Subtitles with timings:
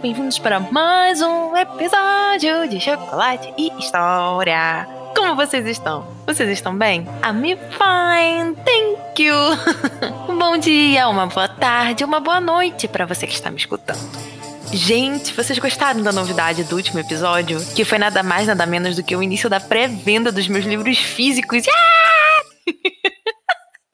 [0.00, 4.88] bem-vindos para mais um episódio de Chocolate e História!
[5.14, 6.06] Como vocês estão?
[6.26, 7.06] Vocês estão bem?
[7.22, 9.34] I'm fine, thank you!
[10.26, 14.00] um bom dia, uma boa tarde, uma boa noite para você que está me escutando.
[14.72, 17.60] Gente, vocês gostaram da novidade do último episódio?
[17.74, 20.96] Que foi nada mais, nada menos do que o início da pré-venda dos meus livros
[20.96, 21.64] físicos.
[21.68, 21.99] Ah!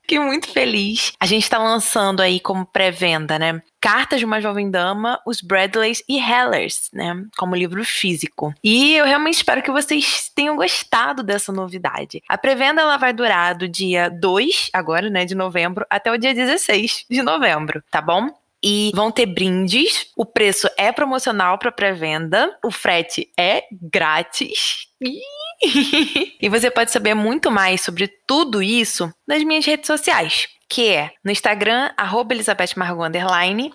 [0.07, 1.13] Fiquei muito feliz.
[1.19, 3.61] A gente tá lançando aí como pré-venda, né?
[3.81, 7.25] Cartas de uma Jovem Dama, os Bradleys e Hellers, né?
[7.37, 8.55] Como livro físico.
[8.63, 12.23] E eu realmente espero que vocês tenham gostado dessa novidade.
[12.29, 16.33] A pré-venda ela vai durar do dia 2, agora, né, de novembro, até o dia
[16.33, 18.31] 16 de novembro, tá bom?
[18.69, 20.09] E vão ter brindes.
[20.17, 24.89] O preço é promocional para pré-venda, o frete é grátis.
[26.43, 31.13] e você pode saber muito mais sobre tudo isso nas minhas redes sociais, que é
[31.25, 33.09] no Instagram, arroba Elizabeth Margot,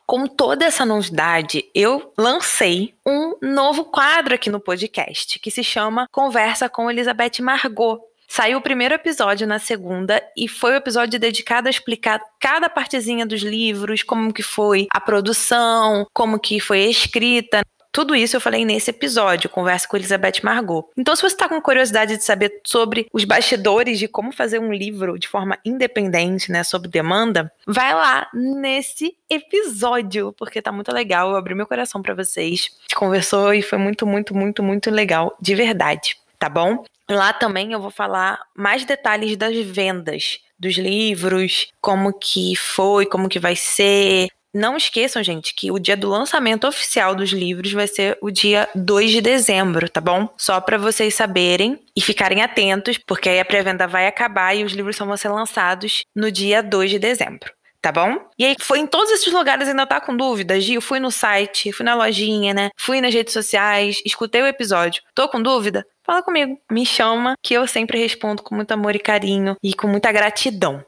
[0.10, 6.08] Com toda essa novidade, eu lancei um novo quadro aqui no podcast que se chama
[6.12, 8.09] Conversa com Elizabeth Margot.
[8.32, 13.26] Saiu o primeiro episódio na segunda e foi o episódio dedicado a explicar cada partezinha
[13.26, 17.62] dos livros, como que foi a produção, como que foi a escrita.
[17.92, 20.88] Tudo isso eu falei nesse episódio, conversa com Elizabeth Margot.
[20.96, 24.72] Então, se você está com curiosidade de saber sobre os bastidores de como fazer um
[24.72, 31.32] livro de forma independente, né, sob demanda, vai lá nesse episódio, porque tá muito legal.
[31.32, 32.70] Eu abri meu coração para vocês.
[32.78, 36.86] A gente conversou e foi muito, muito, muito, muito legal, de verdade, tá bom?
[37.10, 43.28] Lá também eu vou falar mais detalhes das vendas dos livros, como que foi, como
[43.28, 44.28] que vai ser.
[44.54, 48.68] Não esqueçam, gente, que o dia do lançamento oficial dos livros vai ser o dia
[48.76, 50.28] 2 de dezembro, tá bom?
[50.38, 54.74] Só para vocês saberem e ficarem atentos, porque aí a pré-venda vai acabar e os
[54.74, 58.18] livros só vão ser lançados no dia 2 de dezembro tá bom?
[58.38, 60.82] E aí foi em todos esses lugares ainda tá com dúvida, Gil?
[60.82, 62.70] Fui no site, fui na lojinha, né?
[62.78, 65.02] Fui nas redes sociais, escutei o episódio.
[65.14, 65.86] Tô com dúvida?
[66.04, 69.88] Fala comigo, me chama, que eu sempre respondo com muito amor e carinho e com
[69.88, 70.84] muita gratidão.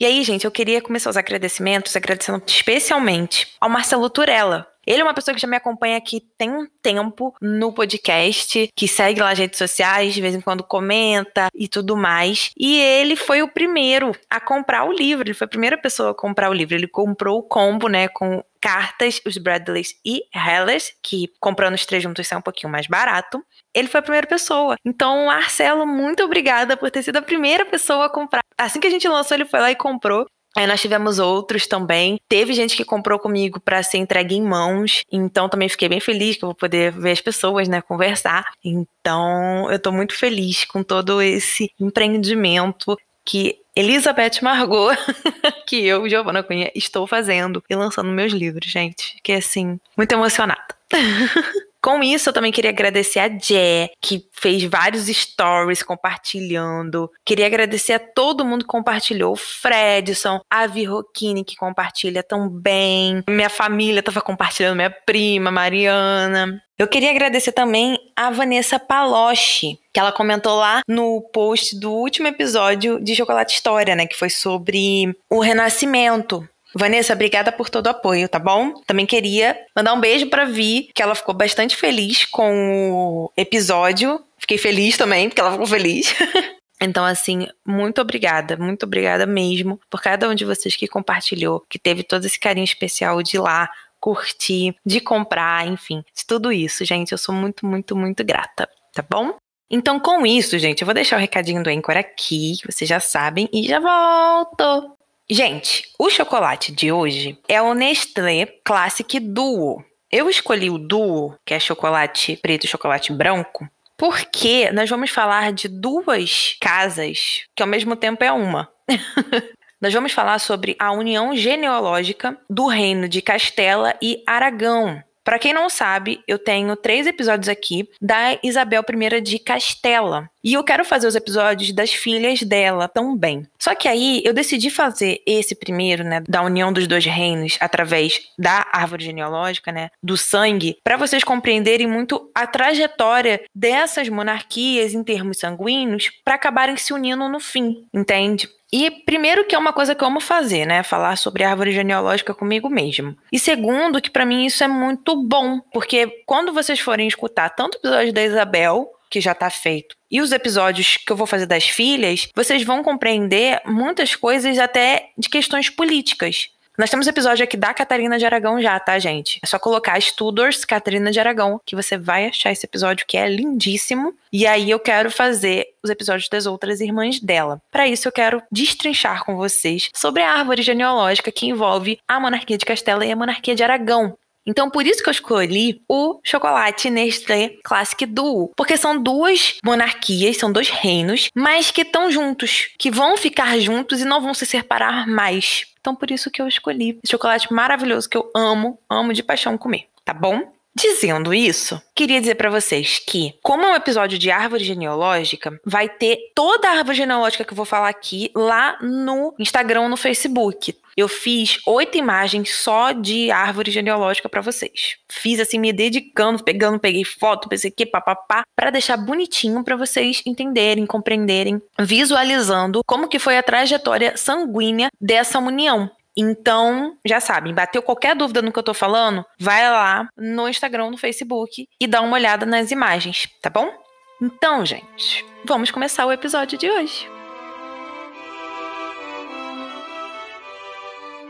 [0.00, 5.04] E aí, gente, eu queria começar os agradecimentos, agradecendo especialmente ao Marcelo Turella, ele é
[5.04, 9.30] uma pessoa que já me acompanha aqui tem um tempo no podcast, que segue lá
[9.30, 12.50] as redes sociais, de vez em quando comenta e tudo mais.
[12.58, 16.14] E ele foi o primeiro a comprar o livro, ele foi a primeira pessoa a
[16.14, 16.74] comprar o livro.
[16.74, 22.02] Ele comprou o combo, né, com cartas, os Bradleys e Hellers, que comprando os três
[22.02, 23.44] juntos sai um pouquinho mais barato.
[23.74, 24.76] Ele foi a primeira pessoa.
[24.84, 28.42] Então, Marcelo, muito obrigada por ter sido a primeira pessoa a comprar.
[28.56, 30.26] Assim que a gente lançou, ele foi lá e comprou.
[30.56, 32.20] Aí nós tivemos outros também.
[32.28, 35.02] Teve gente que comprou comigo para ser entregue em mãos.
[35.10, 38.44] Então também fiquei bem feliz que eu vou poder ver as pessoas, né, conversar.
[38.64, 44.94] Então eu tô muito feliz com todo esse empreendimento que Elizabeth Margot,
[45.66, 49.14] que eu, Giovana Cunha, estou fazendo e lançando meus livros, gente.
[49.14, 50.74] Fiquei assim, muito emocionada.
[51.82, 57.10] Com isso, eu também queria agradecer a Jé, que fez vários stories compartilhando.
[57.26, 59.32] Queria agradecer a todo mundo que compartilhou.
[59.32, 63.24] O Fredson, a Virroquini, que compartilha também.
[63.28, 66.62] Minha família estava compartilhando, minha prima, Mariana.
[66.78, 72.26] Eu queria agradecer também a Vanessa Paloche, que ela comentou lá no post do último
[72.28, 74.06] episódio de Chocolate História, né?
[74.06, 76.48] Que foi sobre o renascimento.
[76.74, 78.74] Vanessa, obrigada por todo o apoio, tá bom?
[78.86, 84.22] Também queria mandar um beijo pra Vi, que ela ficou bastante feliz com o episódio.
[84.38, 86.14] Fiquei feliz também, porque ela ficou feliz.
[86.84, 91.78] Então, assim, muito obrigada, muito obrigada mesmo por cada um de vocês que compartilhou, que
[91.78, 93.70] teve todo esse carinho especial de ir lá
[94.00, 97.12] curtir, de comprar, enfim, de tudo isso, gente.
[97.12, 99.36] Eu sou muito, muito, muito grata, tá bom?
[99.70, 102.98] Então, com isso, gente, eu vou deixar o recadinho do Anchor aqui, que vocês já
[102.98, 104.96] sabem, e já volto.
[105.30, 109.82] Gente, o chocolate de hoje é o Nestlé Classic Duo.
[110.10, 113.66] Eu escolhi o Duo, que é chocolate preto e chocolate branco,
[113.96, 118.68] porque nós vamos falar de duas casas que ao mesmo tempo é uma.
[119.80, 125.02] nós vamos falar sobre a união genealógica do reino de Castela e Aragão.
[125.24, 130.28] Para quem não sabe, eu tenho três episódios aqui da Isabel I de Castela.
[130.44, 133.46] E eu quero fazer os episódios das filhas dela também.
[133.58, 138.20] Só que aí eu decidi fazer esse primeiro, né, da união dos dois reinos através
[138.36, 145.04] da árvore genealógica, né, do sangue, para vocês compreenderem muito a trajetória dessas monarquias em
[145.04, 148.48] termos sanguíneos para acabarem se unindo no fim, entende?
[148.72, 150.82] E primeiro que é uma coisa que eu amo fazer, né?
[150.82, 153.14] Falar sobre árvore genealógica comigo mesmo.
[153.30, 157.74] E segundo que para mim isso é muito bom, porque quando vocês forem escutar tanto
[157.74, 161.44] o episódio da Isabel, que já tá feito, e os episódios que eu vou fazer
[161.44, 166.48] das filhas, vocês vão compreender muitas coisas até de questões políticas.
[166.82, 169.38] Nós temos episódio aqui da Catarina de Aragão já, tá, gente?
[169.40, 173.28] É só colocar Studors Catarina de Aragão, que você vai achar esse episódio que é
[173.28, 174.12] lindíssimo.
[174.32, 177.62] E aí eu quero fazer os episódios das outras irmãs dela.
[177.70, 182.58] Para isso eu quero destrinchar com vocês sobre a árvore genealógica que envolve a monarquia
[182.58, 184.18] de Castela e a monarquia de Aragão.
[184.46, 188.50] Então, por isso que eu escolhi o chocolate Nestlé Classic Duo.
[188.56, 194.00] Porque são duas monarquias, são dois reinos, mas que estão juntos, que vão ficar juntos
[194.00, 195.66] e não vão se separar mais.
[195.80, 199.58] Então, por isso que eu escolhi esse chocolate maravilhoso que eu amo, amo de paixão
[199.58, 200.52] comer, tá bom?
[200.74, 205.86] Dizendo isso, queria dizer para vocês que, como é um episódio de árvore genealógica, vai
[205.86, 210.74] ter toda a árvore genealógica que eu vou falar aqui lá no Instagram, no Facebook.
[210.96, 214.96] Eu fiz oito imagens só de árvore genealógica para vocês.
[215.10, 220.22] Fiz assim, me dedicando, pegando, peguei foto, pensei que papapá, para deixar bonitinho para vocês
[220.24, 225.90] entenderem, compreenderem, visualizando como que foi a trajetória sanguínea dessa união.
[226.16, 230.90] Então, já sabem, bateu qualquer dúvida no que eu tô falando, vai lá no Instagram,
[230.90, 233.72] no Facebook e dá uma olhada nas imagens, tá bom?
[234.20, 237.10] Então, gente, vamos começar o episódio de hoje.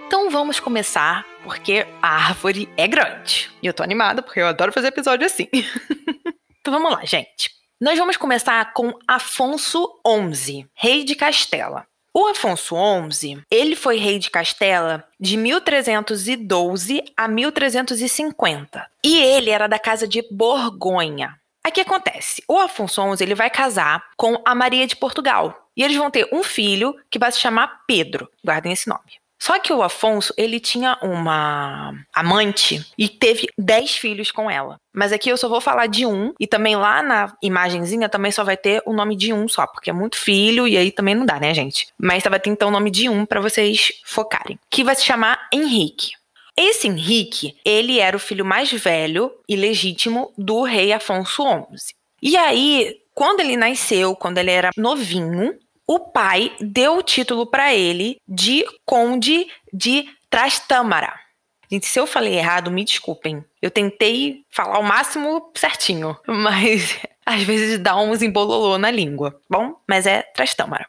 [0.06, 3.50] Então vamos começar, porque a árvore é grande.
[3.62, 5.48] E eu tô animada porque eu adoro fazer episódio assim.
[6.60, 7.50] então vamos lá, gente.
[7.80, 9.88] Nós vamos começar com Afonso
[10.34, 11.86] XI, rei de Castela.
[12.14, 12.76] O Afonso
[13.10, 18.86] XI, ele foi rei de Castela de 1312 a 1350.
[19.02, 21.34] E ele era da casa de Borgonha.
[21.64, 22.42] Aí que acontece?
[22.46, 25.70] O Afonso XI ele vai casar com a Maria de Portugal.
[25.74, 28.28] E eles vão ter um filho que vai se chamar Pedro.
[28.44, 29.21] Guardem esse nome.
[29.42, 34.76] Só que o Afonso, ele tinha uma amante e teve dez filhos com ela.
[34.94, 38.44] Mas aqui eu só vou falar de um, e também lá na imagenzinha também só
[38.44, 41.26] vai ter o nome de um só, porque é muito filho e aí também não
[41.26, 41.88] dá, né, gente?
[41.98, 45.48] Mas vai ter então o nome de um para vocês focarem, que vai se chamar
[45.52, 46.12] Henrique.
[46.56, 51.94] Esse Henrique, ele era o filho mais velho e legítimo do rei Afonso XI.
[52.22, 57.74] E aí, quando ele nasceu, quando ele era novinho, o pai deu o título para
[57.74, 61.12] ele de Conde de Trastâmara.
[61.70, 63.44] Gente, se eu falei errado, me desculpem.
[63.60, 69.76] Eu tentei falar o máximo certinho, mas às vezes dá uns embololô na língua, bom?
[69.88, 70.86] Mas é Trastâmara.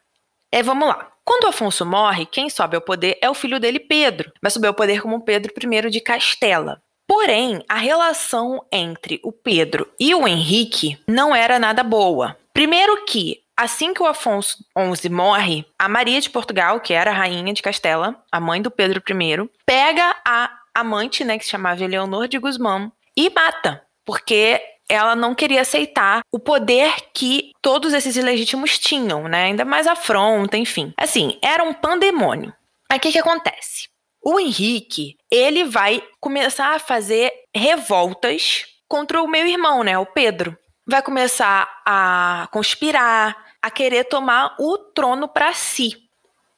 [0.52, 1.10] É, vamos lá.
[1.26, 4.32] Quando Afonso morre, quem sobe ao poder é o filho dele, Pedro.
[4.42, 6.82] Vai subir ao poder como Pedro I de Castela.
[7.08, 12.38] Porém, a relação entre o Pedro e o Henrique não era nada boa.
[12.54, 17.14] Primeiro que Assim que o Afonso XI morre, a Maria de Portugal, que era a
[17.14, 21.84] rainha de Castela, a mãe do Pedro I, pega a amante, né, que se chamava
[21.84, 28.16] Eleonor de Guzmão, e mata, porque ela não queria aceitar o poder que todos esses
[28.16, 29.46] ilegítimos tinham, né?
[29.46, 30.94] Ainda mais afronta, enfim.
[30.98, 32.54] Assim, era um pandemônio.
[32.90, 33.88] Aí o que, que acontece?
[34.22, 40.58] O Henrique, ele vai começar a fazer revoltas contra o meu irmão, né, o Pedro.
[40.86, 46.04] Vai começar a conspirar, a querer tomar o trono para si.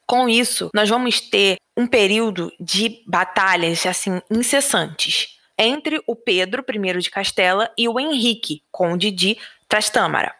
[0.04, 6.98] Com isso, nós vamos ter um período de batalhas assim incessantes entre o Pedro I
[6.98, 10.34] de Castela e o Henrique, conde de Trastâmara.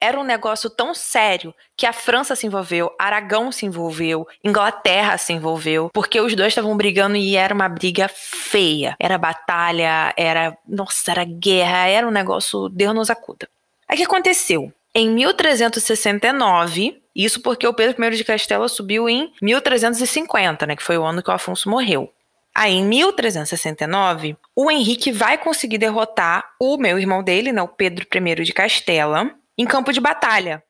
[0.00, 5.32] Era um negócio tão sério que a França se envolveu, Aragão se envolveu, Inglaterra se
[5.32, 8.96] envolveu, porque os dois estavam brigando e era uma briga feia.
[9.00, 10.56] Era batalha, era.
[10.66, 12.68] Nossa, era guerra, era um negócio.
[12.68, 13.48] Deus nos acuda.
[13.88, 14.72] Aí o que aconteceu?
[14.94, 20.96] Em 1369, isso porque o Pedro I de Castela subiu em 1350, né, que foi
[20.96, 22.12] o ano que o Afonso morreu.
[22.54, 28.06] Aí, em 1369, o Henrique vai conseguir derrotar o meu irmão dele, né, o Pedro
[28.12, 30.62] I de Castela, em campo de batalha.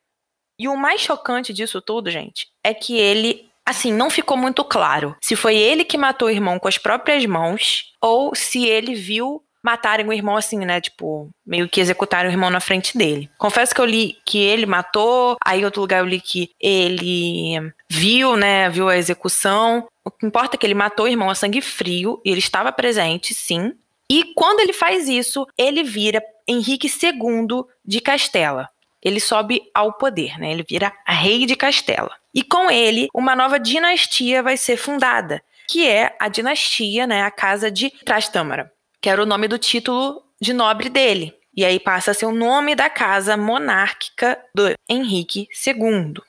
[0.59, 5.15] E o mais chocante disso tudo, gente, é que ele, assim, não ficou muito claro
[5.23, 9.41] se foi ele que matou o irmão com as próprias mãos ou se ele viu
[9.63, 10.81] matarem o irmão assim, né?
[10.81, 13.29] Tipo, meio que executaram o irmão na frente dele.
[13.37, 17.71] Confesso que eu li que ele matou, aí em outro lugar eu li que ele
[17.89, 18.69] viu, né?
[18.69, 19.87] Viu a execução.
[20.03, 22.71] O que importa é que ele matou o irmão a sangue frio e ele estava
[22.71, 23.73] presente, sim.
[24.09, 28.67] E quando ele faz isso, ele vira Henrique II de Castela.
[29.01, 30.51] Ele sobe ao poder, né?
[30.51, 32.11] Ele vira rei de Castela.
[32.33, 37.31] E com ele, uma nova dinastia vai ser fundada, que é a dinastia, né, a
[37.31, 41.33] casa de Trastâmara que era o nome do título de nobre dele.
[41.55, 46.21] E aí passa a ser o nome da casa monárquica do Henrique II.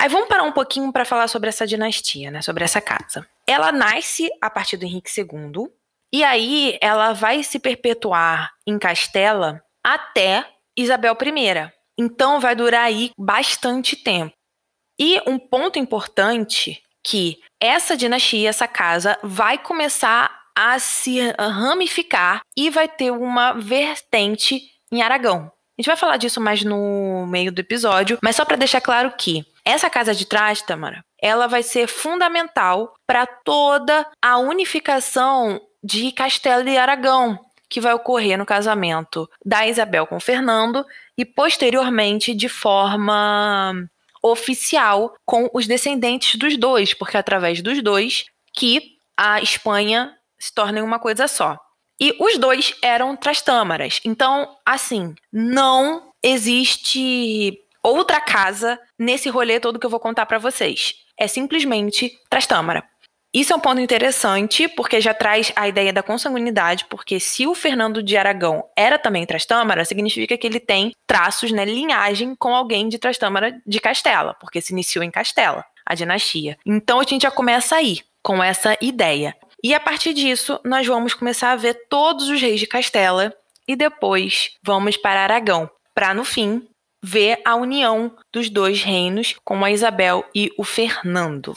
[0.00, 2.40] Aí vamos parar um pouquinho para falar sobre essa dinastia, né?
[2.40, 3.26] Sobre essa casa.
[3.46, 5.68] Ela nasce a partir do Henrique II
[6.12, 11.72] e aí ela vai se perpetuar em Castela até Isabel I.
[11.98, 14.32] Então vai durar aí bastante tempo.
[14.98, 22.68] E um ponto importante que essa dinastia, essa casa, vai começar a se ramificar e
[22.68, 24.60] vai ter uma vertente
[24.90, 25.52] em Aragão.
[25.78, 29.12] A gente vai falar disso mais no meio do episódio, mas só para deixar claro
[29.16, 36.10] que essa casa de trás, Tamara, ela vai ser fundamental para toda a unificação de
[36.10, 37.38] Castelo e Aragão,
[37.70, 40.84] que vai ocorrer no casamento da Isabel com Fernando
[41.16, 43.88] e posteriormente de forma
[44.20, 50.52] oficial com os descendentes dos dois, porque é através dos dois que a Espanha se
[50.54, 51.58] tornem uma coisa só.
[52.00, 54.00] E os dois eram trastâmaras.
[54.04, 60.94] Então, assim, não existe outra casa nesse rolê todo que eu vou contar para vocês.
[61.18, 62.84] É simplesmente trastâmara.
[63.34, 67.54] Isso é um ponto interessante, porque já traz a ideia da consanguinidade, porque se o
[67.54, 72.88] Fernando de Aragão era também Trastâmara, significa que ele tem traços, né, linhagem com alguém
[72.88, 76.56] de Trastâmara de Castela, porque se iniciou em Castela, a dinastia.
[76.64, 79.36] Então a gente já começa aí, com essa ideia.
[79.62, 83.34] E a partir disso, nós vamos começar a ver todos os reis de Castela
[83.66, 86.66] e depois vamos para Aragão, para no fim
[87.02, 91.54] ver a união dos dois reinos com a Isabel e o Fernando.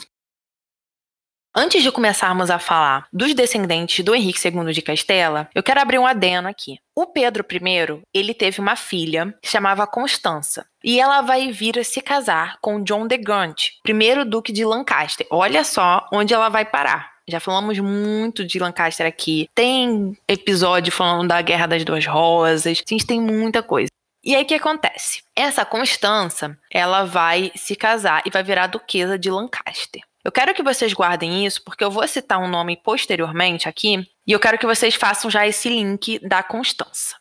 [1.54, 5.98] Antes de começarmos a falar dos descendentes do Henrique II de Castela, eu quero abrir
[5.98, 6.78] um adeno aqui.
[6.96, 11.84] O Pedro I, ele teve uma filha que chamava Constança, e ela vai vir a
[11.84, 15.26] se casar com John de Gaunt, primeiro duque de Lancaster.
[15.30, 17.11] Olha só onde ela vai parar.
[17.28, 19.48] Já falamos muito de Lancaster aqui.
[19.54, 22.66] Tem episódio falando da Guerra das Duas Rosas.
[22.66, 23.88] A gente tem muita coisa.
[24.24, 25.22] E aí o que acontece?
[25.34, 30.02] Essa Constança, ela vai se casar e vai virar duquesa de Lancaster.
[30.24, 34.30] Eu quero que vocês guardem isso, porque eu vou citar um nome posteriormente aqui, e
[34.30, 37.16] eu quero que vocês façam já esse link da Constança.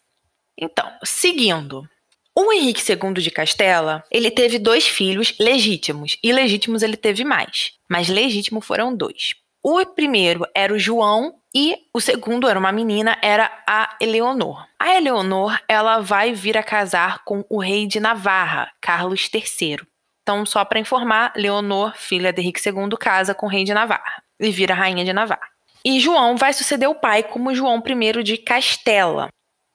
[0.55, 1.83] Então, seguindo.
[2.35, 7.71] O Henrique II de Castela, ele teve dois filhos legítimos, e legítimos ele teve mais,
[7.89, 9.33] mas legítimo foram dois.
[9.63, 14.65] O primeiro era o João e o segundo era uma menina, era a Eleonor.
[14.79, 19.81] A Eleonor, ela vai vir a casar com o rei de Navarra, Carlos III.
[20.23, 24.23] Então, só para informar, Leonor, filha de Henrique II, casa com o rei de Navarra
[24.39, 25.47] e vira rainha de Navarra.
[25.85, 29.29] E João vai suceder o pai como João I de Castela.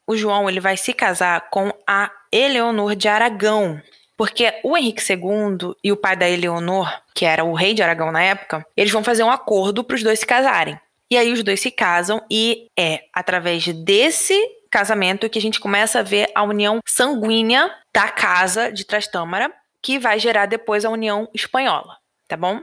[0.06, 3.80] O João ele vai se casar com a Eleonor de Aragão,
[4.16, 8.10] porque o Henrique II e o pai da Eleonor, que era o rei de Aragão
[8.10, 10.78] na época, eles vão fazer um acordo para os dois se casarem.
[11.10, 14.36] E aí os dois se casam e é através desse
[14.70, 19.98] casamento que a gente começa a ver a união sanguínea da casa de Trastâmara, que
[19.98, 21.96] vai gerar depois a união espanhola,
[22.26, 22.60] tá bom?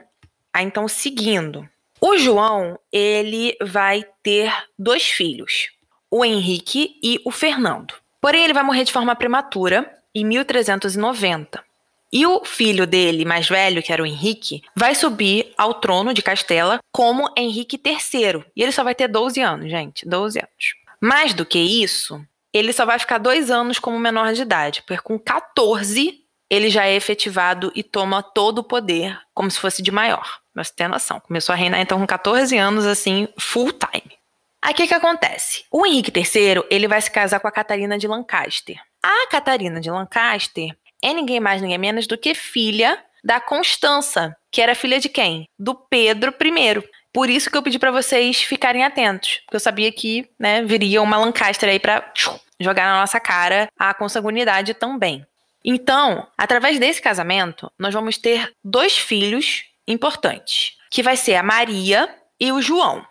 [0.53, 1.67] Aí então seguindo,
[2.01, 5.69] o João, ele vai ter dois filhos,
[6.11, 7.93] o Henrique e o Fernando.
[8.19, 11.63] Porém, ele vai morrer de forma prematura em 1390.
[12.11, 16.21] E o filho dele, mais velho, que era o Henrique, vai subir ao trono de
[16.21, 18.45] Castela como Henrique III.
[18.55, 20.75] E ele só vai ter 12 anos, gente, 12 anos.
[21.01, 25.01] Mais do que isso, ele só vai ficar dois anos como menor de idade, porque
[25.01, 29.91] com 14 ele já é efetivado e toma todo o poder, como se fosse de
[29.91, 30.39] maior.
[30.53, 31.19] Mas tem noção.
[31.19, 34.15] Começou a reinar então com 14 anos, assim, full time.
[34.61, 35.65] Aí o que, que acontece?
[35.71, 38.79] O Henrique III, ele vai se casar com a Catarina de Lancaster.
[39.03, 40.69] A Catarina de Lancaster
[41.03, 45.45] é ninguém mais, ninguém menos do que filha da Constança, que era filha de quem?
[45.59, 46.81] Do Pedro I.
[47.11, 51.01] Por isso que eu pedi para vocês ficarem atentos, porque eu sabia que, né, viria
[51.01, 52.13] uma Lancaster aí para
[52.59, 55.25] jogar na nossa cara a consanguinidade também.
[55.65, 62.09] Então, através desse casamento, nós vamos ter dois filhos importantes, que vai ser a Maria
[62.39, 63.05] e o João.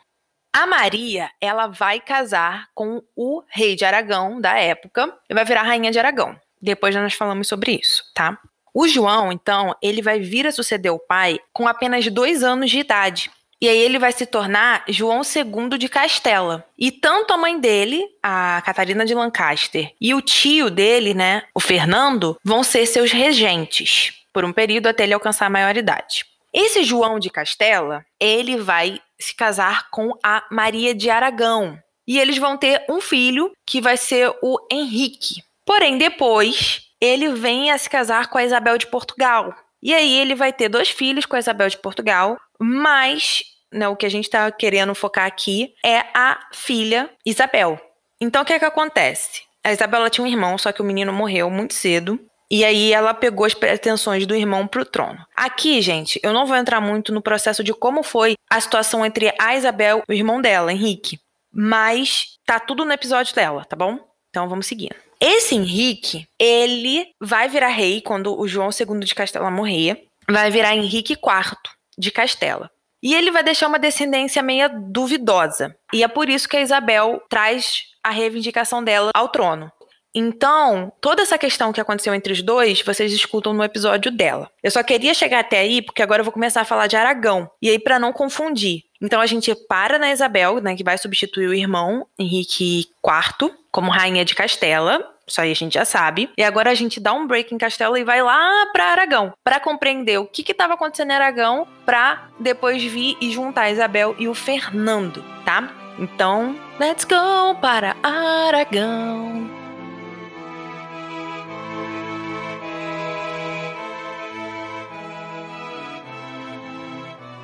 [0.54, 5.62] A Maria, ela vai casar com o rei de Aragão da época e vai virar
[5.62, 6.38] rainha de Aragão.
[6.60, 8.38] Depois nós falamos sobre isso, tá?
[8.74, 12.78] O João, então, ele vai vir a suceder o pai com apenas dois anos de
[12.78, 13.30] idade.
[13.62, 16.64] E aí ele vai se tornar João II de Castela.
[16.78, 21.60] E tanto a mãe dele, a Catarina de Lancaster, e o tio dele, né, o
[21.60, 26.26] Fernando, vão ser seus regentes por um período até ele alcançar a maioridade.
[26.52, 31.78] Esse João de Castela, ele vai se casar com a Maria de Aragão.
[32.06, 35.42] E eles vão ter um filho que vai ser o Henrique.
[35.64, 39.54] Porém, depois, ele vem a se casar com a Isabel de Portugal.
[39.82, 43.96] E aí ele vai ter dois filhos com a Isabel de Portugal, mas né, o
[43.96, 47.80] que a gente está querendo focar aqui é a filha Isabel.
[48.20, 49.42] Então, o que é que acontece?
[49.64, 52.20] A Isabela tinha um irmão, só que o menino morreu muito cedo.
[52.52, 55.24] E aí ela pegou as pretensões do irmão pro trono.
[55.34, 59.32] Aqui, gente, eu não vou entrar muito no processo de como foi a situação entre
[59.40, 61.18] a Isabel e o irmão dela, Henrique.
[61.50, 63.98] Mas tá tudo no episódio dela, tá bom?
[64.28, 64.94] Então vamos seguindo.
[65.18, 70.08] Esse Henrique, ele vai virar rei quando o João II de Castela morrer.
[70.28, 71.56] Vai virar Henrique IV
[71.96, 72.70] de Castela.
[73.02, 75.74] E ele vai deixar uma descendência meia duvidosa.
[75.90, 79.72] E é por isso que a Isabel traz a reivindicação dela ao trono.
[80.14, 84.50] Então, toda essa questão que aconteceu entre os dois, vocês escutam no episódio dela.
[84.62, 87.50] Eu só queria chegar até aí, porque agora eu vou começar a falar de Aragão.
[87.60, 88.82] E aí, para não confundir.
[89.00, 93.90] Então, a gente para na Isabel, né, que vai substituir o irmão, Henrique IV, como
[93.90, 95.08] rainha de Castela.
[95.26, 96.28] Isso aí a gente já sabe.
[96.36, 99.58] E agora a gente dá um break em Castelo e vai lá para Aragão, para
[99.58, 104.28] compreender o que estava acontecendo em Aragão, para depois vir e juntar a Isabel e
[104.28, 105.70] o Fernando, tá?
[105.98, 109.61] Então, let's go para Aragão.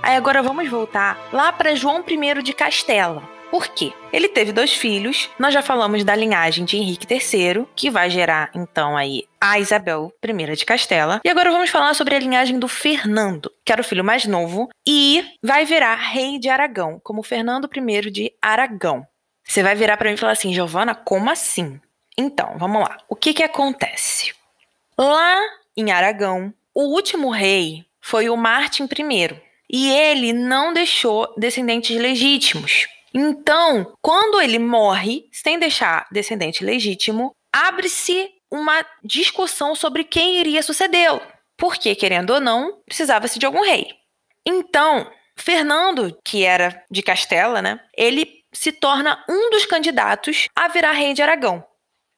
[0.09, 3.29] Aí agora vamos voltar lá para João I de Castela.
[3.51, 3.93] Por quê?
[4.11, 5.29] Ele teve dois filhos.
[5.39, 10.11] Nós já falamos da linhagem de Henrique III, que vai gerar então aí a Isabel
[10.25, 11.21] I de Castela.
[11.23, 14.71] E agora vamos falar sobre a linhagem do Fernando, que era o filho mais novo
[14.89, 19.07] e vai virar rei de Aragão, como Fernando I de Aragão.
[19.45, 21.79] Você vai virar para mim e falar assim, Giovana, como assim?
[22.17, 22.97] Então, vamos lá.
[23.11, 24.35] O que que acontece?
[24.97, 25.37] Lá
[25.77, 32.87] em Aragão, o último rei foi o Martim I, e ele não deixou descendentes legítimos.
[33.13, 41.21] Então, quando ele morre sem deixar descendente legítimo, abre-se uma discussão sobre quem iria sucedê-lo.
[41.57, 43.89] Porque, querendo ou não, precisava-se de algum rei.
[44.47, 47.81] Então, Fernando, que era de Castela, né?
[47.97, 51.65] Ele se torna um dos candidatos a virar rei de Aragão.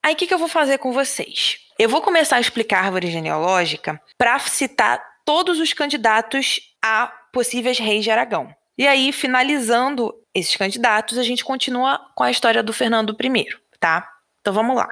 [0.03, 1.59] Aí o que, que eu vou fazer com vocês?
[1.77, 7.79] Eu vou começar a explicar a árvore genealógica para citar todos os candidatos a possíveis
[7.79, 8.53] reis de Aragão.
[8.77, 13.45] E aí, finalizando esses candidatos, a gente continua com a história do Fernando I,
[13.79, 14.07] tá?
[14.39, 14.89] Então vamos lá.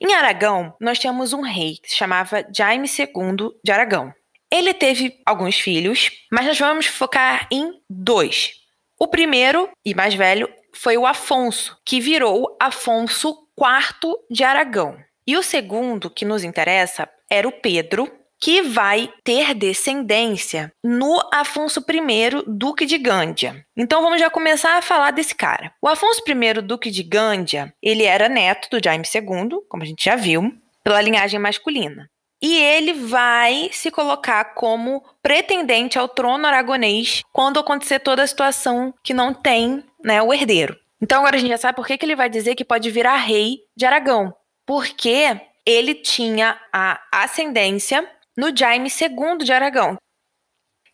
[0.00, 4.12] Em Aragão, nós tínhamos um rei que se chamava Jaime II de Aragão.
[4.50, 8.52] Ele teve alguns filhos, mas nós vamos focar em dois.
[8.98, 14.96] O primeiro e mais velho foi o Afonso, que virou Afonso IV de Aragão.
[15.26, 21.80] E o segundo, que nos interessa, era o Pedro, que vai ter descendência no Afonso
[21.80, 23.64] I, Duque de Gândia.
[23.76, 25.72] Então vamos já começar a falar desse cara.
[25.80, 30.04] O Afonso I, Duque de Gândia, ele era neto do Jaime II, como a gente
[30.04, 32.08] já viu, pela linhagem masculina.
[32.42, 38.92] E ele vai se colocar como pretendente ao trono aragonês quando acontecer toda a situação
[39.02, 40.76] que não tem né, o herdeiro.
[41.00, 43.16] Então agora a gente já sabe por que, que ele vai dizer que pode virar
[43.16, 44.34] rei de Aragão.
[44.66, 49.96] Porque ele tinha a ascendência no Jaime II de Aragão.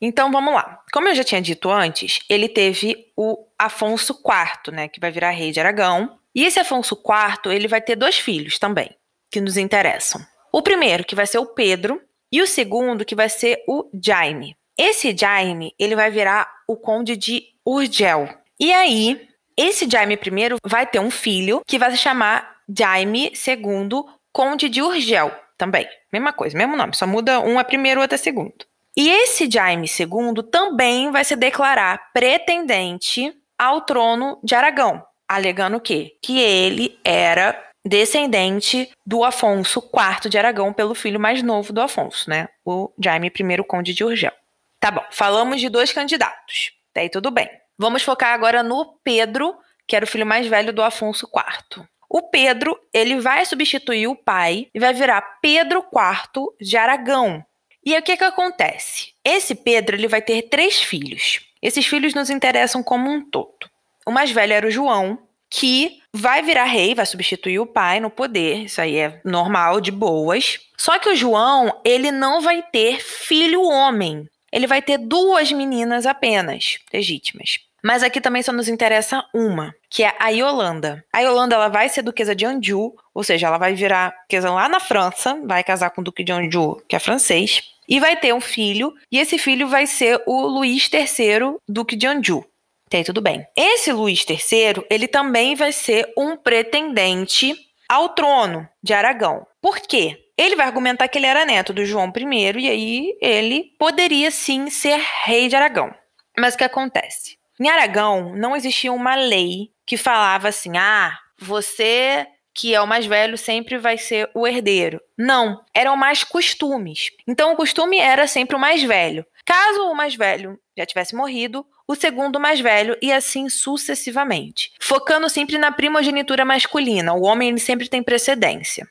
[0.01, 0.83] Então vamos lá.
[0.93, 5.31] Como eu já tinha dito antes, ele teve o Afonso IV, né, que vai virar
[5.31, 6.19] rei de Aragão.
[6.35, 8.97] E esse Afonso IV, ele vai ter dois filhos também,
[9.31, 10.25] que nos interessam.
[10.53, 12.01] O primeiro, que vai ser o Pedro,
[12.33, 14.57] e o segundo, que vai ser o Jaime.
[14.79, 18.29] Esse Jaime, ele vai virar o conde de Urgel.
[18.59, 24.05] E aí, esse Jaime I vai ter um filho que vai se chamar Jaime II,
[24.33, 25.87] conde de Urgel, também.
[26.11, 28.65] Mesma coisa, mesmo nome, só muda um é primeiro, outro é segundo.
[28.97, 35.81] E esse Jaime II também vai se declarar pretendente ao trono de Aragão, alegando o
[35.81, 36.17] quê?
[36.23, 42.29] Que ele era descendente do Afonso IV de Aragão pelo filho mais novo do Afonso,
[42.29, 42.49] né?
[42.65, 44.33] O Jaime I Conde de Urgel.
[44.81, 46.73] Tá bom, falamos de dois candidatos.
[46.95, 47.49] Daí tudo bem.
[47.79, 49.55] Vamos focar agora no Pedro,
[49.87, 51.87] que era o filho mais velho do Afonso IV.
[52.11, 57.45] O Pedro, ele vai substituir o pai e vai virar Pedro IV de Aragão.
[57.87, 59.13] E aí, o que que acontece?
[59.25, 61.41] Esse Pedro, ele vai ter três filhos.
[61.63, 63.71] Esses filhos nos interessam como um todo.
[64.05, 65.19] O mais velho era o João,
[65.49, 68.65] que vai virar rei, vai substituir o pai no poder.
[68.65, 70.59] Isso aí é normal, de boas.
[70.77, 74.29] Só que o João, ele não vai ter filho homem.
[74.53, 77.61] Ele vai ter duas meninas apenas, legítimas.
[77.83, 81.05] Mas aqui também só nos interessa uma, que é a Yolanda.
[81.13, 84.69] A Yolanda ela vai ser duquesa de Anjou, ou seja, ela vai virar duquesa lá
[84.69, 88.33] na França, vai casar com o duque de Anjou, que é francês, e vai ter
[88.33, 92.47] um filho, e esse filho vai ser o Luís III, duque de Anjou.
[92.89, 93.47] Tem tudo bem.
[93.57, 97.55] Esse Luís III, ele também vai ser um pretendente
[97.89, 99.47] ao trono de Aragão.
[99.61, 100.17] Por quê?
[100.37, 104.71] Ele vai argumentar que ele era neto do João I e aí ele poderia sim
[104.71, 105.95] ser rei de Aragão.
[106.39, 107.37] Mas o que acontece?
[107.61, 113.07] Em Aragão, não existia uma lei que falava assim: ah, você que é o mais
[113.07, 115.01] velho sempre vai ser o herdeiro.
[115.17, 117.11] Não, eram mais costumes.
[117.27, 119.25] Então o costume era sempre o mais velho.
[119.45, 125.29] Caso o mais velho já tivesse morrido, o segundo mais velho e assim sucessivamente, focando
[125.29, 127.15] sempre na primogenitura masculina.
[127.15, 128.87] O homem sempre tem precedência.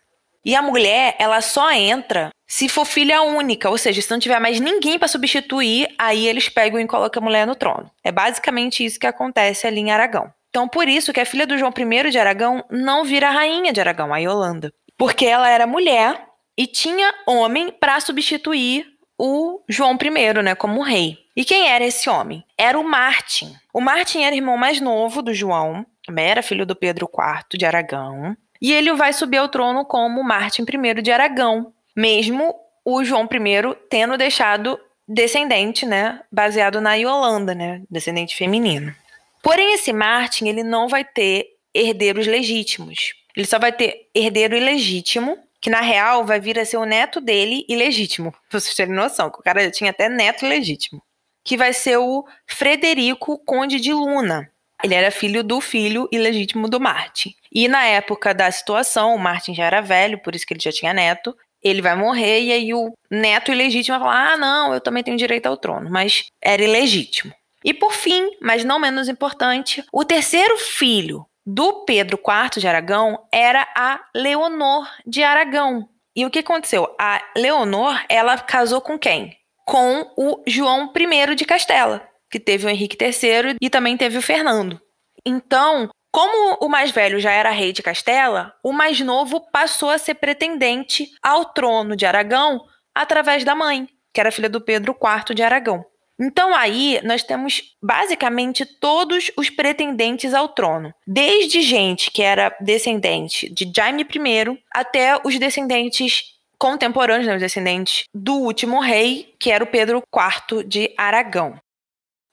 [0.45, 4.39] E a mulher, ela só entra se for filha única, ou seja, se não tiver
[4.39, 7.91] mais ninguém para substituir, aí eles pegam e colocam a mulher no trono.
[8.03, 10.33] É basicamente isso que acontece ali em Aragão.
[10.49, 13.79] Então, por isso que a filha do João I de Aragão não vira rainha de
[13.79, 16.19] Aragão, a Yolanda, porque ela era mulher
[16.57, 18.85] e tinha homem para substituir
[19.17, 21.19] o João I, né, como rei.
[21.35, 22.43] E quem era esse homem?
[22.57, 23.55] Era o Martin.
[23.71, 27.65] O Martin era irmão mais novo do João, também era filho do Pedro IV de
[27.65, 28.35] Aragão.
[28.61, 33.75] E ele vai subir ao trono como Martin I de Aragão, mesmo o João I
[33.89, 38.93] tendo deixado descendente, né, baseado na Yolanda, né, descendente feminino.
[39.41, 43.13] Porém, esse Martin, ele não vai ter herdeiros legítimos.
[43.35, 47.21] Ele só vai ter herdeiro ilegítimo, que na real vai vir a ser o neto
[47.21, 48.31] dele ilegítimo.
[48.49, 51.01] Pra vocês terem noção, que o cara já tinha até neto ilegítimo.
[51.43, 54.51] Que vai ser o Frederico Conde de Luna.
[54.83, 57.33] Ele era filho do filho ilegítimo do Martin.
[57.53, 60.71] E na época da situação, o Martin já era velho, por isso que ele já
[60.71, 61.35] tinha neto.
[61.61, 65.17] Ele vai morrer e aí o neto ilegítimo vai falar: ah, não, eu também tenho
[65.17, 67.33] direito ao trono, mas era ilegítimo.
[67.63, 73.19] E por fim, mas não menos importante, o terceiro filho do Pedro IV de Aragão
[73.33, 75.89] era a Leonor de Aragão.
[76.15, 76.95] E o que aconteceu?
[76.99, 79.35] A Leonor, ela casou com quem?
[79.65, 84.21] Com o João I de Castela que teve o Henrique III e também teve o
[84.21, 84.79] Fernando.
[85.25, 89.97] Então, como o mais velho já era rei de Castela, o mais novo passou a
[89.97, 92.61] ser pretendente ao trono de Aragão
[92.93, 95.85] através da mãe, que era filha do Pedro IV de Aragão.
[96.19, 103.49] Então aí nós temos basicamente todos os pretendentes ao trono, desde gente que era descendente
[103.49, 106.23] de Jaime I até os descendentes
[106.57, 111.57] contemporâneos, né, os descendentes do último rei, que era o Pedro IV de Aragão.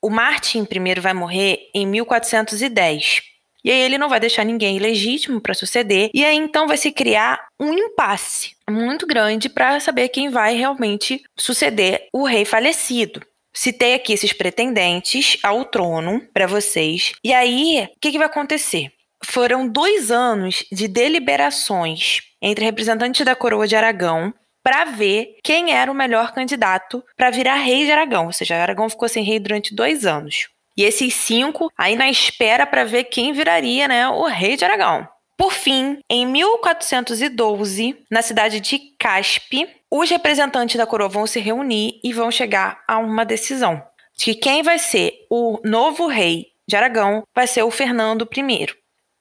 [0.02, 3.35] O Martin I vai morrer em 1410.
[3.66, 6.08] E aí ele não vai deixar ninguém legítimo para suceder.
[6.14, 11.20] E aí então vai se criar um impasse muito grande para saber quem vai realmente
[11.36, 13.20] suceder o rei falecido.
[13.52, 17.12] Citei aqui esses pretendentes ao trono para vocês.
[17.24, 18.92] E aí, o que, que vai acontecer?
[19.24, 25.90] Foram dois anos de deliberações entre representantes da coroa de Aragão para ver quem era
[25.90, 28.26] o melhor candidato para virar rei de Aragão.
[28.26, 30.48] Ou seja, Aragão ficou sem rei durante dois anos.
[30.76, 35.08] E esses cinco aí na espera para ver quem viraria né, o rei de Aragão.
[35.36, 42.00] Por fim, em 1412, na cidade de Caspe, os representantes da coroa vão se reunir
[42.02, 43.82] e vão chegar a uma decisão
[44.16, 48.68] de que quem vai ser o novo rei de Aragão vai ser o Fernando I.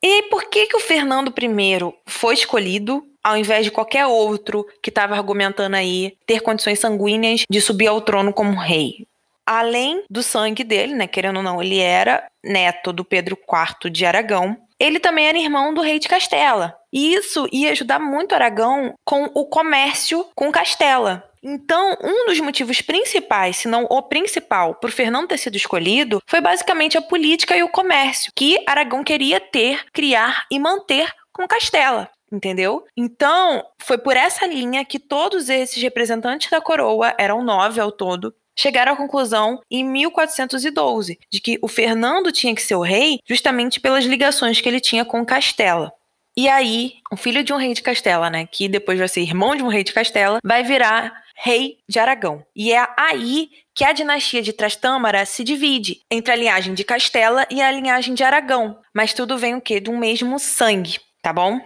[0.02, 4.92] E por que, que o Fernando I foi escolhido ao invés de qualquer outro que
[4.92, 9.08] estava argumentando aí ter condições sanguíneas de subir ao trono como rei.
[9.46, 14.06] Além do sangue dele, né, querendo ou não, ele era neto do Pedro IV de
[14.06, 14.58] Aragão.
[14.80, 16.76] Ele também era irmão do rei de Castela.
[16.92, 21.24] E isso ia ajudar muito Aragão com o comércio com Castela.
[21.48, 26.42] Então, um dos motivos principais, se não o principal, por Fernando ter sido escolhido, foi
[26.42, 32.10] basicamente a política e o comércio que Aragão queria ter, criar e manter com Castela.
[32.32, 32.84] entendeu?
[32.98, 38.34] Então, foi por essa linha que todos esses representantes da coroa, eram nove ao todo,
[38.58, 43.80] chegaram à conclusão em 1412 de que o Fernando tinha que ser o rei justamente
[43.80, 45.92] pelas ligações que ele tinha com Castela.
[46.38, 49.56] E aí, o filho de um rei de Castela, né, que depois vai ser irmão
[49.56, 52.44] de um rei de Castela, vai virar rei de Aragão.
[52.54, 57.46] E é aí que a dinastia de Trastâmara se divide entre a linhagem de Castela
[57.50, 58.80] e a linhagem de Aragão.
[58.94, 59.80] Mas tudo vem o quê?
[59.80, 61.60] Do mesmo sangue, tá bom?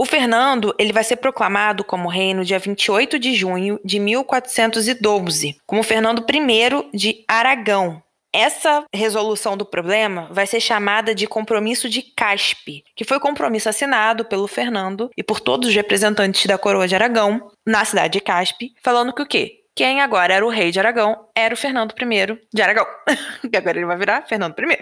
[0.00, 5.58] O Fernando, ele vai ser proclamado como rei no dia 28 de junho de 1412,
[5.66, 8.02] como Fernando I de Aragão.
[8.32, 14.24] Essa resolução do problema vai ser chamada de compromisso de Caspe, que foi compromisso assinado
[14.24, 18.72] pelo Fernando e por todos os representantes da coroa de Aragão na cidade de Caspe,
[18.82, 19.64] falando que o quê?
[19.76, 22.86] Quem agora era o rei de Aragão era o Fernando I de Aragão,
[23.52, 24.78] que agora ele vai virar Fernando I.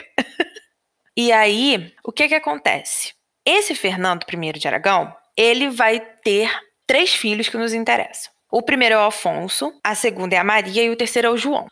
[1.19, 3.18] e aí, o que que acontece?
[3.51, 6.55] Esse Fernando I de Aragão, ele vai ter
[6.87, 8.31] três filhos que nos interessam.
[8.53, 11.37] O primeiro é o Afonso, a segunda é a Maria e o terceiro é o
[11.39, 11.67] João.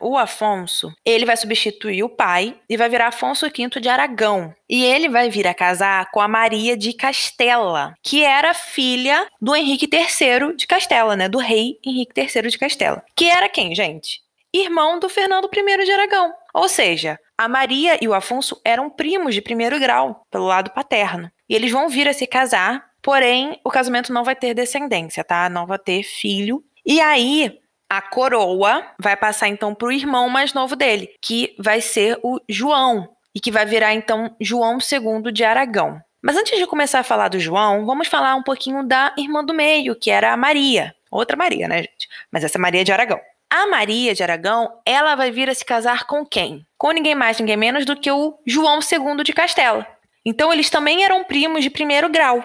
[0.00, 4.52] O Afonso, ele vai substituir o pai e vai virar Afonso V de Aragão.
[4.68, 9.54] E ele vai vir a casar com a Maria de Castela, que era filha do
[9.54, 11.28] Henrique III de Castela, né?
[11.28, 13.00] Do rei Henrique III de Castela.
[13.14, 14.18] Que era quem, gente?
[14.52, 16.32] Irmão do Fernando I de Aragão.
[16.52, 21.30] Ou seja, a Maria e o Afonso eram primos de primeiro grau, pelo lado paterno.
[21.48, 25.48] E eles vão vir a se casar, porém, o casamento não vai ter descendência, tá?
[25.48, 26.62] Não vai ter filho.
[26.86, 27.58] E aí,
[27.90, 32.40] a coroa vai passar então para o irmão mais novo dele, que vai ser o
[32.48, 36.00] João, e que vai virar então João II de Aragão.
[36.22, 39.52] Mas antes de começar a falar do João, vamos falar um pouquinho da irmã do
[39.52, 40.94] meio, que era a Maria.
[41.10, 42.08] Outra Maria, né, gente?
[42.30, 43.20] Mas essa é Maria de Aragão.
[43.54, 46.66] A Maria de Aragão, ela vai vir a se casar com quem?
[46.78, 49.86] Com ninguém mais, ninguém menos do que o João II de Castela.
[50.24, 52.42] Então eles também eram primos de primeiro grau.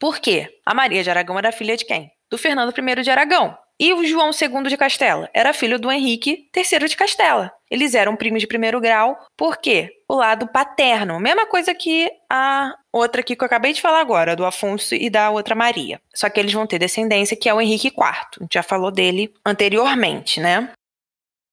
[0.00, 0.48] Por quê?
[0.66, 2.10] A Maria de Aragão era filha de quem?
[2.28, 3.56] Do Fernando I de Aragão.
[3.78, 7.52] E o João II de Castela era filho do Henrique III de Castela.
[7.70, 9.90] Eles eram primos de primeiro grau, por quê?
[10.08, 11.20] O lado paterno.
[11.20, 15.10] Mesma coisa que a outra aqui que eu acabei de falar agora, do Afonso e
[15.10, 16.00] da outra Maria.
[16.14, 17.98] Só que eles vão ter descendência, que é o Henrique IV.
[18.00, 20.70] A gente já falou dele anteriormente, né?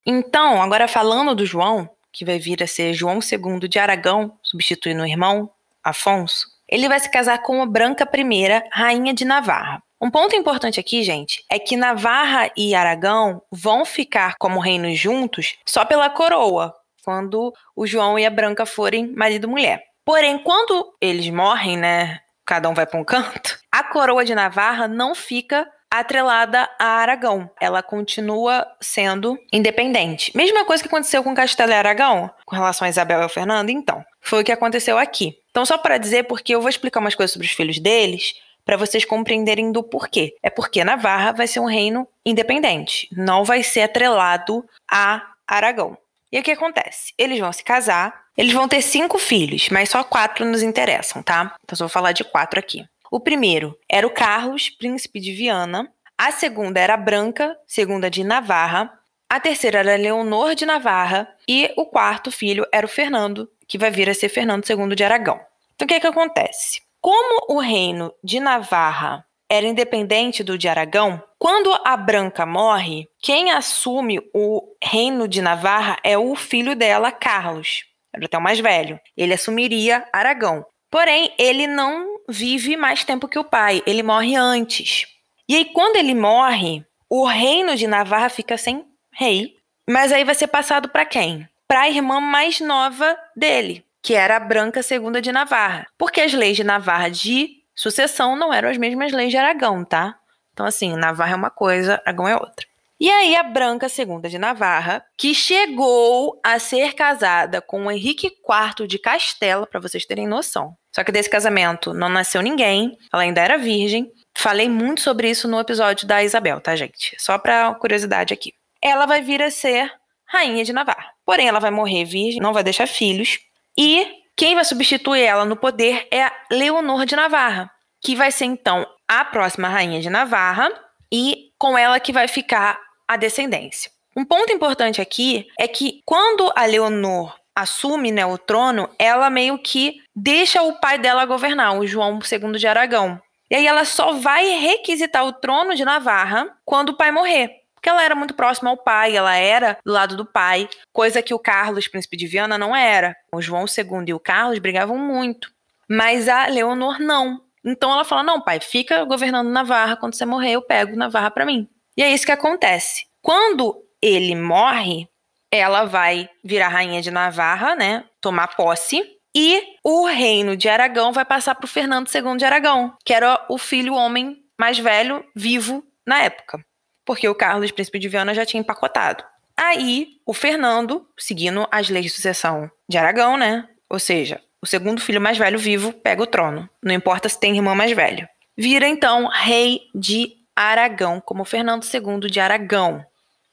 [0.05, 5.01] Então, agora falando do João, que vai vir a ser João II de Aragão, substituindo
[5.01, 5.49] o irmão
[5.83, 9.83] Afonso, ele vai se casar com a Branca I, rainha de Navarra.
[10.01, 15.55] Um ponto importante aqui, gente, é que Navarra e Aragão vão ficar como reinos juntos
[15.65, 19.83] só pela coroa, quando o João e a Branca forem marido e mulher.
[20.03, 24.87] Porém, quando eles morrem, né, cada um vai para um canto, a coroa de Navarra
[24.87, 27.49] não fica atrelada a Aragão.
[27.59, 30.35] Ela continua sendo independente.
[30.35, 34.03] Mesma coisa que aconteceu com Castelo e Aragão, com relação a Isabel e Fernando, então.
[34.21, 35.37] Foi o que aconteceu aqui.
[35.51, 38.33] Então, só para dizer, porque eu vou explicar umas coisas sobre os filhos deles,
[38.65, 40.35] para vocês compreenderem do porquê.
[40.41, 45.97] É porque Navarra vai ser um reino independente, não vai ser atrelado a Aragão.
[46.31, 47.13] E o que acontece?
[47.17, 51.55] Eles vão se casar, eles vão ter cinco filhos, mas só quatro nos interessam, tá?
[51.63, 52.85] Então só vou falar de quatro aqui.
[53.09, 55.89] O primeiro era o Carlos, príncipe de Viana.
[56.17, 58.91] A segunda era Branca, segunda de Navarra.
[59.29, 61.29] A terceira era Leonor de Navarra.
[61.47, 65.03] E o quarto filho era o Fernando, que vai vir a ser Fernando II de
[65.03, 65.39] Aragão.
[65.75, 66.81] Então o que, é que acontece?
[67.05, 73.51] Como o reino de Navarra era independente do de Aragão, quando a Branca morre, quem
[73.51, 77.83] assume o reino de Navarra é o filho dela, Carlos.
[78.11, 78.99] Era até o mais velho.
[79.15, 80.65] Ele assumiria Aragão.
[80.89, 85.05] Porém, ele não vive mais tempo que o pai, ele morre antes.
[85.47, 89.53] E aí, quando ele morre, o reino de Navarra fica sem rei,
[89.87, 91.47] mas aí vai ser passado para quem?
[91.67, 95.87] Para a irmã mais nova dele, que era a Branca II de Navarra.
[95.97, 100.15] Porque as leis de Navarra de sucessão não eram as mesmas leis de Aragão, tá?
[100.53, 102.67] Então, assim, Navarra é uma coisa, Aragão é outra.
[102.99, 108.87] E aí, a Branca II de Navarra, que chegou a ser casada com Henrique IV
[108.87, 110.77] de Castela, para vocês terem noção.
[110.93, 114.11] Só que desse casamento não nasceu ninguém, ela ainda era virgem.
[114.37, 117.15] Falei muito sobre isso no episódio da Isabel, tá, gente?
[117.17, 118.53] Só pra curiosidade aqui.
[118.79, 119.91] Ela vai vir a ser
[120.27, 121.11] rainha de Navarra.
[121.25, 123.39] Porém, ela vai morrer virgem, não vai deixar filhos.
[123.77, 128.85] E quem vai substituir ela no poder é Leonor de Navarra, que vai ser então
[129.07, 130.71] a próxima rainha de Navarra
[131.11, 133.91] e com ela que vai ficar a descendência.
[134.15, 139.57] Um ponto importante aqui é que quando a Leonor assume né, o trono, ela meio
[139.57, 143.21] que deixa o pai dela governar, o João II de Aragão.
[143.49, 147.89] E aí ela só vai requisitar o trono de Navarra quando o pai morrer porque
[147.91, 151.39] ela era muito próxima ao pai, ela era do lado do pai, coisa que o
[151.39, 153.15] Carlos, príncipe de Viana, não era.
[153.31, 155.51] O João II e o Carlos brigavam muito,
[155.87, 157.39] mas a Leonor não.
[157.63, 159.95] Então ela fala: Não, pai, fica governando Navarra.
[159.97, 161.69] Quando você morrer, eu pego Navarra para mim.
[161.95, 163.03] E é isso que acontece.
[163.21, 165.07] Quando ele morre,
[165.51, 168.03] ela vai virar rainha de Navarra, né?
[168.19, 169.05] Tomar posse.
[169.35, 173.45] E o reino de Aragão vai passar para o Fernando II de Aragão, que era
[173.47, 176.65] o filho homem mais velho vivo na época.
[177.05, 179.23] Porque o Carlos, príncipe de Viana, já tinha empacotado.
[179.55, 183.69] Aí, o Fernando, seguindo as leis de sucessão de Aragão, né?
[183.89, 186.69] Ou seja, o segundo filho mais velho vivo pega o trono.
[186.83, 188.27] Não importa se tem irmão mais velho.
[188.57, 193.05] Vira então rei de Aragão, como Fernando II de Aragão.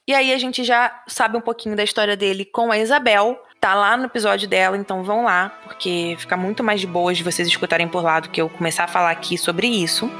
[0.07, 3.41] E aí a gente já sabe um pouquinho da história dele com a Isabel.
[3.61, 7.23] Tá lá no episódio dela, então vão lá, porque fica muito mais de boas de
[7.23, 10.11] vocês escutarem por lá do que eu começar a falar aqui sobre isso.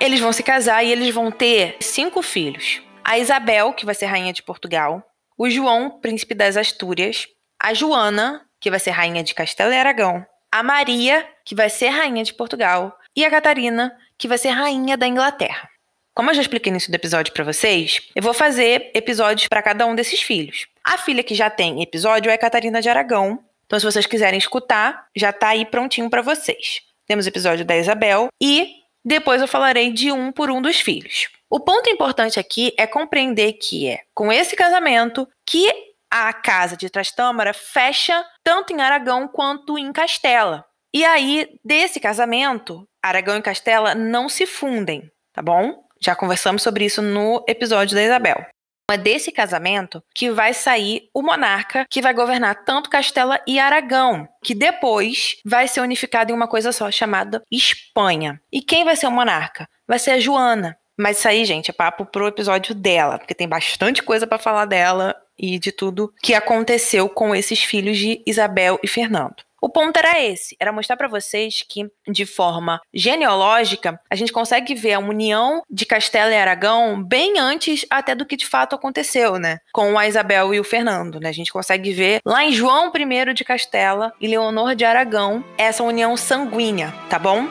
[0.00, 2.80] Eles vão se casar e eles vão ter cinco filhos.
[3.04, 5.02] A Isabel, que vai ser rainha de Portugal,
[5.36, 7.26] o João, príncipe das Astúrias,
[7.60, 11.88] a Joana, que vai ser rainha de Castelo e Aragão, a Maria, que vai ser
[11.88, 15.68] rainha de Portugal, e a Catarina, que vai ser rainha da Inglaterra.
[16.14, 19.62] Como eu já expliquei no início do episódio para vocês, eu vou fazer episódios para
[19.62, 20.66] cada um desses filhos.
[20.84, 23.42] A filha que já tem episódio é Catarina de Aragão.
[23.66, 26.80] Então, se vocês quiserem escutar, já tá aí prontinho para vocês.
[27.06, 31.28] Temos o episódio da Isabel e depois eu falarei de um por um dos filhos.
[31.50, 35.72] O ponto importante aqui é compreender que é com esse casamento que
[36.10, 40.64] a casa de Trastâmara fecha tanto em Aragão quanto em Castela.
[40.94, 45.84] E aí, desse casamento, Aragão e Castela não se fundem, tá bom?
[46.00, 48.46] Já conversamos sobre isso no episódio da Isabel.
[48.90, 54.26] É desse casamento que vai sair o monarca que vai governar tanto Castela e Aragão,
[54.42, 58.40] que depois vai ser unificado em uma coisa só, chamada Espanha.
[58.50, 59.68] E quem vai ser o monarca?
[59.86, 60.78] Vai ser a Joana.
[60.96, 64.64] Mas isso aí, gente, é papo pro episódio dela, porque tem bastante coisa para falar
[64.64, 69.36] dela e de tudo que aconteceu com esses filhos de Isabel e Fernando.
[69.60, 74.74] O ponto era esse, era mostrar para vocês que, de forma genealógica, a gente consegue
[74.74, 79.36] ver a união de Castela e Aragão bem antes até do que de fato aconteceu,
[79.36, 79.58] né?
[79.72, 81.28] Com a Isabel e o Fernando, né?
[81.28, 85.82] A gente consegue ver lá em João I de Castela e Leonor de Aragão essa
[85.82, 87.48] união sanguínea, tá bom?